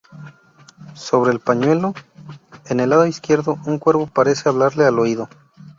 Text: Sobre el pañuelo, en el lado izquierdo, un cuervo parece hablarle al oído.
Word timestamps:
Sobre 0.95 1.29
el 1.31 1.39
pañuelo, 1.39 1.93
en 2.65 2.79
el 2.79 2.89
lado 2.89 3.05
izquierdo, 3.05 3.59
un 3.67 3.77
cuervo 3.77 4.07
parece 4.07 4.49
hablarle 4.49 4.83
al 4.85 4.97
oído. 4.97 5.29